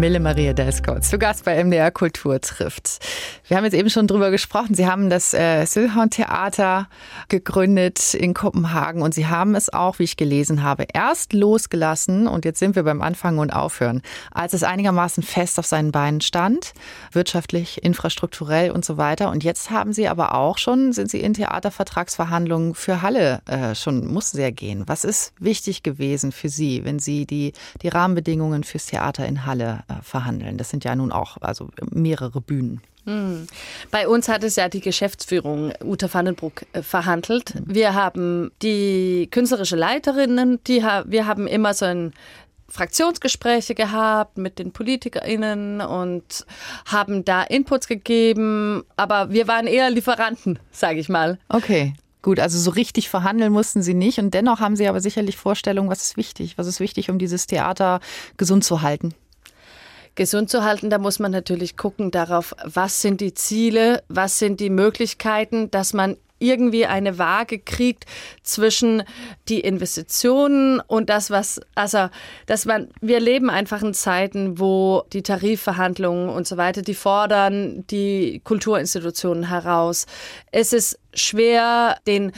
[0.00, 2.98] Mille Maria Deskot, zu Gast bei MDR Kultur trifft.
[3.46, 4.74] Wir haben jetzt eben schon drüber gesprochen.
[4.74, 6.88] Sie haben das äh, Sylhorn Theater
[7.28, 12.44] gegründet in Kopenhagen und Sie haben es auch, wie ich gelesen habe, erst losgelassen und
[12.44, 14.02] jetzt sind wir beim Anfangen und Aufhören,
[14.32, 16.72] als es einigermaßen fest auf seinen Beinen stand,
[17.12, 19.30] wirtschaftlich, infrastrukturell und so weiter.
[19.30, 24.06] Und jetzt haben Sie aber auch schon, sind Sie in Theatervertragsverhandlungen für Halle äh, schon,
[24.06, 24.84] mussten Sie ja gehen.
[24.86, 27.52] Was ist wichtig gewesen für Sie, wenn Sie die,
[27.82, 30.56] die Rahmenbedingungen fürs Theater in Halle äh, verhandeln.
[30.58, 32.80] Das sind ja nun auch also mehrere Bühnen.
[33.06, 33.46] Hm.
[33.90, 37.54] Bei uns hat es ja die Geschäftsführung Uta Vandenbruck äh, verhandelt.
[37.64, 42.12] Wir haben die künstlerische Leiterinnen, die wir haben immer so ein
[42.68, 46.46] Fraktionsgespräche gehabt mit den PolitikerInnen und
[46.86, 51.38] haben da Inputs gegeben, aber wir waren eher Lieferanten, sage ich mal.
[51.48, 51.94] Okay.
[52.22, 55.90] Gut, also so richtig verhandeln mussten sie nicht und dennoch haben sie aber sicherlich Vorstellungen,
[55.90, 58.00] was ist wichtig, was ist wichtig, um dieses Theater
[58.38, 59.14] gesund zu halten
[60.14, 64.60] gesund zu halten, da muss man natürlich gucken darauf, was sind die Ziele, was sind
[64.60, 68.04] die Möglichkeiten, dass man irgendwie eine Waage kriegt
[68.42, 69.04] zwischen
[69.48, 72.08] die Investitionen und das, was, also,
[72.46, 77.86] dass man, wir leben einfach in Zeiten, wo die Tarifverhandlungen und so weiter, die fordern
[77.88, 80.06] die Kulturinstitutionen heraus.
[80.50, 82.32] Es ist schwer, den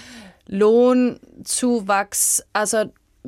[0.47, 2.85] Lohnzuwachs, also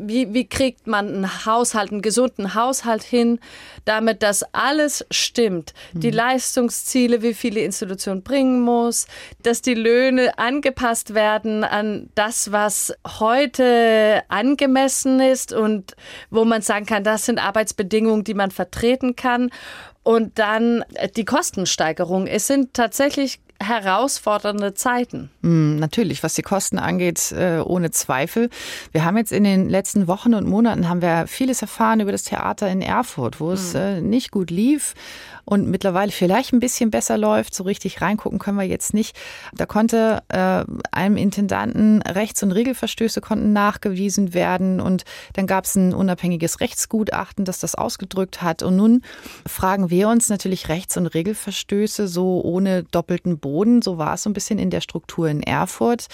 [0.06, 3.40] wie, wie kriegt man einen Haushalt, einen gesunden Haushalt hin,
[3.84, 5.74] damit das alles stimmt?
[5.92, 6.00] Mhm.
[6.00, 9.06] Die Leistungsziele, wie viele Institutionen bringen muss,
[9.42, 15.96] dass die Löhne angepasst werden an das, was heute angemessen ist und
[16.30, 19.50] wo man sagen kann, das sind Arbeitsbedingungen, die man vertreten kann.
[20.04, 20.84] Und dann
[21.16, 22.26] die Kostensteigerung.
[22.26, 25.30] Es sind tatsächlich herausfordernde Zeiten.
[25.42, 28.50] Mm, natürlich, was die Kosten angeht, äh, ohne Zweifel.
[28.92, 32.22] Wir haben jetzt in den letzten Wochen und Monaten haben wir vieles erfahren über das
[32.22, 34.08] Theater in Erfurt, wo es mhm.
[34.08, 34.94] nicht gut lief
[35.48, 37.54] und mittlerweile vielleicht ein bisschen besser läuft.
[37.54, 39.16] So richtig reingucken können wir jetzt nicht.
[39.54, 45.74] Da konnte äh, einem Intendanten Rechts- und Regelverstöße konnten nachgewiesen werden und dann gab es
[45.74, 48.62] ein unabhängiges Rechtsgutachten, das das ausgedrückt hat.
[48.62, 49.02] Und nun
[49.46, 53.80] fragen wir uns natürlich Rechts- und Regelverstöße so ohne doppelten Boden.
[53.80, 56.08] So war es so ein bisschen in der Struktur in Erfurt.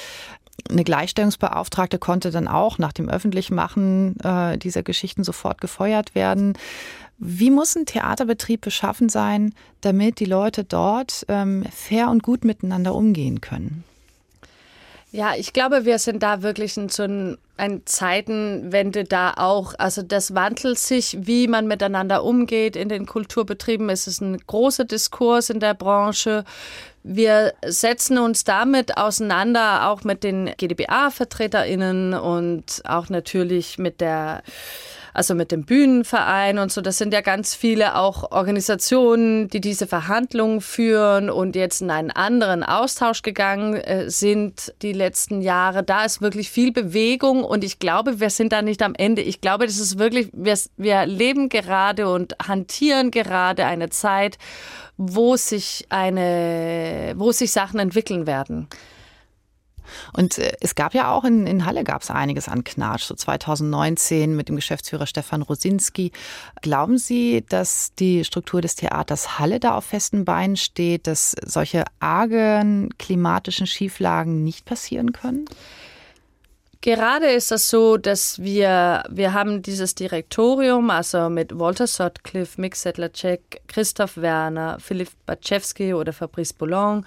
[0.70, 6.54] Eine Gleichstellungsbeauftragte konnte dann auch nach dem Öffentlichmachen äh, dieser Geschichten sofort gefeuert werden.
[7.18, 12.94] Wie muss ein Theaterbetrieb beschaffen sein, damit die Leute dort ähm, fair und gut miteinander
[12.94, 13.84] umgehen können?
[15.14, 19.74] Ja, ich glaube, wir sind da wirklich in so ein, ein Zeitenwende da auch.
[19.78, 23.88] Also das wandelt sich, wie man miteinander umgeht in den Kulturbetrieben.
[23.90, 26.44] Es ist ein großer Diskurs in der Branche.
[27.04, 34.42] Wir setzen uns damit auseinander, auch mit den GdBA-VertreterInnen und auch natürlich mit der
[35.14, 36.80] also mit dem Bühnenverein und so.
[36.80, 42.10] Das sind ja ganz viele auch Organisationen, die diese Verhandlungen führen und jetzt in einen
[42.10, 45.84] anderen Austausch gegangen äh, sind die letzten Jahre.
[45.84, 49.22] Da ist wirklich viel Bewegung und ich glaube, wir sind da nicht am Ende.
[49.22, 54.36] Ich glaube, das ist wirklich, wir, wir leben gerade und hantieren gerade eine Zeit,
[54.96, 58.68] wo sich eine, wo sich Sachen entwickeln werden.
[60.12, 63.14] Und äh, es gab ja auch in, in Halle gab es einiges an Knatsch, so
[63.14, 66.12] 2019 mit dem Geschäftsführer Stefan Rosinski.
[66.62, 71.84] Glauben Sie, dass die Struktur des Theaters Halle da auf festen Beinen steht, dass solche
[72.00, 75.46] argen klimatischen Schieflagen nicht passieren können?
[76.84, 82.76] Gerade ist es so, dass wir, wir haben dieses Direktorium, also mit Walter Sutcliffe, Mick
[82.76, 87.02] Sedlacek, Christoph Werner, Philipp Batschewski oder Fabrice Boulogne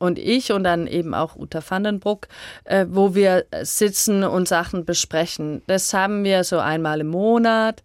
[0.00, 2.26] und ich und dann eben auch Uta Vandenbruck,
[2.64, 5.62] äh, wo wir sitzen und Sachen besprechen.
[5.68, 7.84] Das haben wir so einmal im Monat.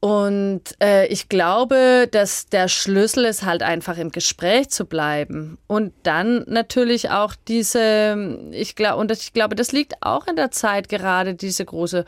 [0.00, 5.58] Und äh, ich glaube, dass der Schlüssel ist halt einfach im Gespräch zu bleiben.
[5.66, 10.52] Und dann natürlich auch diese, ich glaube, und ich glaube, das liegt auch in der
[10.52, 12.04] Zeit gerade, diese große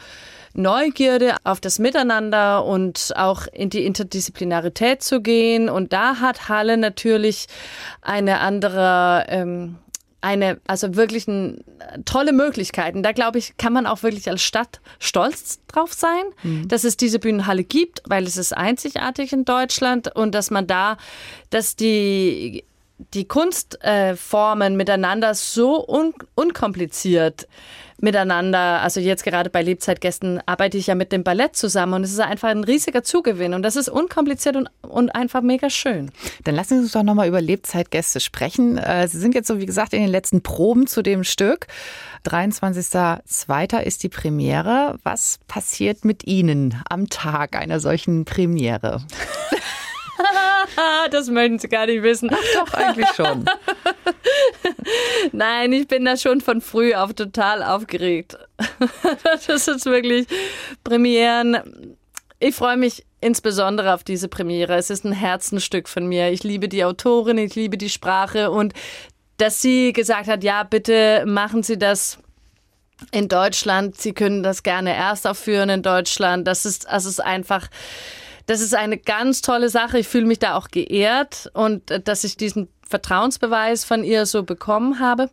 [0.54, 5.68] Neugierde auf das Miteinander und auch in die Interdisziplinarität zu gehen.
[5.68, 7.46] Und da hat Halle natürlich
[8.02, 9.78] eine andere ähm,
[10.20, 11.64] eine, also wirklich ein,
[12.04, 13.02] tolle Möglichkeiten.
[13.02, 16.68] Da glaube ich, kann man auch wirklich als Stadt stolz drauf sein, mhm.
[16.68, 20.96] dass es diese Bühnenhalle gibt, weil es ist einzigartig in Deutschland und dass man da,
[21.50, 22.64] dass die
[23.14, 27.48] die Kunstformen äh, miteinander so un unkompliziert
[28.02, 32.12] miteinander, also jetzt gerade bei Lebzeitgästen arbeite ich ja mit dem Ballett zusammen und es
[32.12, 36.10] ist einfach ein riesiger Zugewinn und das ist unkompliziert und, und einfach mega schön.
[36.44, 38.78] Dann lassen Sie uns doch nochmal über Lebzeitgäste sprechen.
[38.78, 41.66] Äh, Sie sind jetzt so, wie gesagt, in den letzten Proben zu dem Stück.
[42.26, 43.80] 23.02.
[43.80, 44.98] ist die Premiere.
[45.02, 49.02] Was passiert mit Ihnen am Tag einer solchen Premiere?
[51.10, 52.30] das möchten Sie gar nicht wissen.
[52.32, 53.44] Ach, doch, eigentlich schon.
[55.32, 58.38] Nein, ich bin da schon von früh auf total aufgeregt.
[59.46, 60.26] das ist wirklich
[60.84, 61.96] Premieren.
[62.38, 64.76] Ich freue mich insbesondere auf diese Premiere.
[64.76, 66.30] Es ist ein Herzenstück von mir.
[66.30, 68.72] Ich liebe die Autorin, ich liebe die Sprache und
[69.36, 72.18] dass sie gesagt hat, ja, bitte machen Sie das
[73.10, 73.98] in Deutschland.
[73.98, 76.46] Sie können das gerne erst aufführen in Deutschland.
[76.46, 77.68] Das ist, es ist einfach,
[78.50, 80.00] das ist eine ganz tolle Sache.
[80.00, 84.42] Ich fühle mich da auch geehrt und äh, dass ich diesen Vertrauensbeweis von ihr so
[84.42, 85.30] bekommen habe.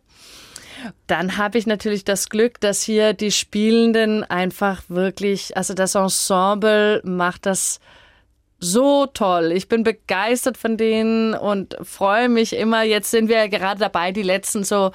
[1.08, 7.00] Dann habe ich natürlich das Glück, dass hier die Spielenden einfach wirklich, also das Ensemble
[7.02, 7.80] macht das
[8.60, 9.52] so toll.
[9.52, 12.82] Ich bin begeistert von denen und freue mich immer.
[12.82, 14.90] Jetzt sind wir ja gerade dabei, die letzten so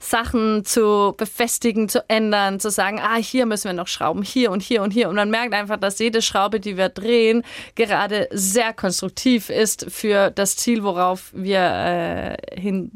[0.00, 4.62] Sachen zu befestigen, zu ändern, zu sagen, ah, hier müssen wir noch schrauben, hier und
[4.62, 5.08] hier und hier.
[5.08, 7.44] Und man merkt einfach, dass jede Schraube, die wir drehen,
[7.74, 12.92] gerade sehr konstruktiv ist für das Ziel, worauf wir äh, hin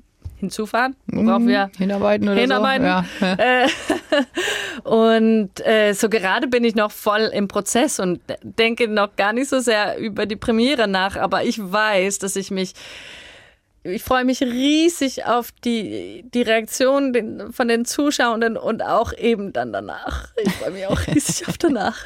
[0.47, 3.05] hinzufahren, worauf mhm, wir hinarbeiten oder hinarbeiten.
[3.21, 3.27] so.
[3.27, 3.65] Ja.
[3.65, 3.69] Äh,
[4.89, 9.49] und äh, so gerade bin ich noch voll im Prozess und denke noch gar nicht
[9.49, 12.75] so sehr über die Premiere nach, aber ich weiß, dass ich mich
[13.83, 19.73] ich freue mich riesig auf die, die Reaktion von den Zuschauenden und auch eben dann
[19.73, 20.33] danach.
[20.43, 22.05] Ich freue mich auch riesig auf danach.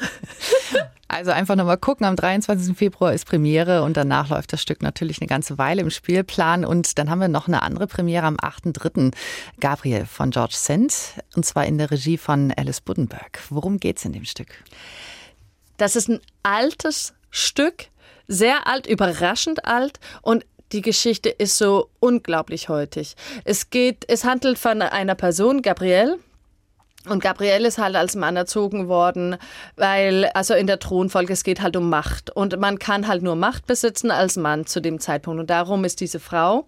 [1.11, 2.77] Also einfach nochmal gucken, am 23.
[2.77, 6.63] Februar ist Premiere und danach läuft das Stück natürlich eine ganze Weile im Spielplan.
[6.63, 9.13] Und dann haben wir noch eine andere Premiere am 8.3.
[9.59, 13.39] Gabriel von George Sand und zwar in der Regie von Alice Buddenberg.
[13.49, 14.63] Worum geht es in dem Stück?
[15.75, 17.87] Das ist ein altes Stück,
[18.29, 23.17] sehr alt, überraschend alt und die Geschichte ist so unglaublich heutig.
[23.43, 26.19] Es geht, es handelt von einer Person, Gabrielle,
[27.09, 29.37] und Gabrielle ist halt als Mann erzogen worden,
[29.75, 32.29] weil, also in der Thronfolge, es geht halt um Macht.
[32.29, 35.39] Und man kann halt nur Macht besitzen als Mann zu dem Zeitpunkt.
[35.39, 36.67] Und darum ist diese Frau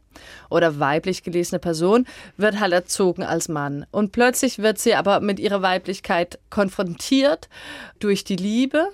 [0.49, 2.07] oder weiblich gelesene Person,
[2.38, 3.86] wird halt erzogen als Mann.
[3.91, 7.47] Und plötzlich wird sie aber mit ihrer Weiblichkeit konfrontiert
[7.99, 8.88] durch die Liebe.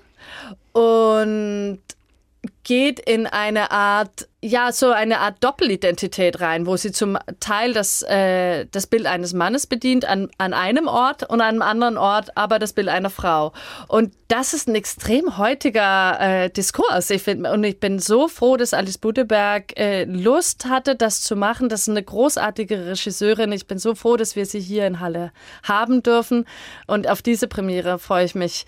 [0.74, 1.80] Und
[2.64, 8.04] geht in eine Art, ja, so eine Art Doppelidentität rein, wo sie zum Teil das,
[8.04, 12.38] äh, das Bild eines Mannes bedient an, an einem Ort und an einem anderen Ort
[12.38, 13.54] aber das Bild einer Frau.
[13.88, 17.10] Und das ist ein extrem heutiger äh, Diskurs.
[17.10, 21.36] Ich find, und ich bin so froh, dass Alice Budeberg äh, Lust hatte, das zu
[21.36, 21.70] machen.
[21.70, 23.52] Das ist eine großartige Regisseurin.
[23.52, 25.32] Ich bin so froh, dass wir sie hier in Halle
[25.64, 26.46] haben dürfen.
[26.88, 28.66] Und auf diese Premiere freue ich mich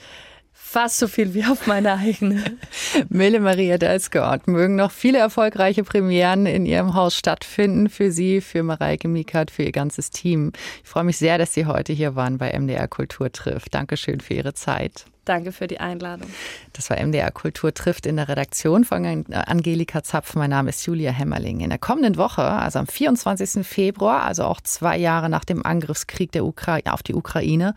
[0.72, 2.58] fast so viel wie auf meine eigene.
[3.10, 7.90] Mille Maria Dalsgaard mögen noch viele erfolgreiche Premieren in Ihrem Haus stattfinden.
[7.90, 10.54] Für Sie, für Mareike Mikat, für Ihr ganzes Team.
[10.82, 13.74] Ich freue mich sehr, dass Sie heute hier waren bei MDR Kultur trifft.
[13.74, 15.06] Dankeschön für Ihre Zeit.
[15.26, 16.28] Danke für die Einladung.
[16.74, 20.34] Das war MDR Kultur trifft in der Redaktion von Angelika Zapf.
[20.34, 21.60] Mein Name ist Julia Hämmerling.
[21.60, 23.66] In der kommenden Woche, also am 24.
[23.66, 27.76] Februar, also auch zwei Jahre nach dem Angriffskrieg der Ukra auf die Ukraine,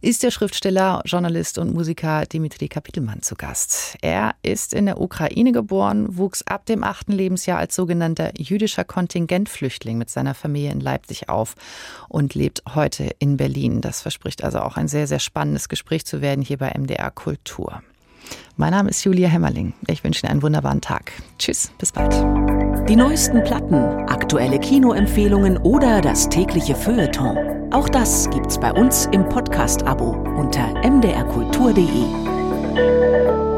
[0.00, 3.96] ist der Schriftsteller, Journalist und Musiker Dimitri Kapitelmann zu Gast.
[4.02, 9.96] Er ist in der Ukraine geboren, wuchs ab dem achten Lebensjahr als sogenannter jüdischer Kontingentflüchtling
[9.96, 11.54] mit seiner Familie in Leipzig auf
[12.08, 13.80] und lebt heute in Berlin.
[13.80, 17.82] Das verspricht also auch ein sehr, sehr spannendes Gespräch zu werden hier bei MDR Kultur.
[18.56, 19.72] Mein Name ist Julia Hämmerling.
[19.86, 21.12] Ich wünsche Ihnen einen wunderbaren Tag.
[21.38, 22.12] Tschüss, bis bald.
[22.88, 27.72] Die neuesten Platten, aktuelle Kinoempfehlungen oder das tägliche Feuilleton.
[27.72, 33.49] Auch das gibt's bei uns im Podcast-Abo unter mdrkultur.de.